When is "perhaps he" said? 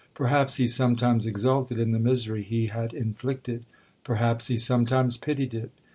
0.15-0.67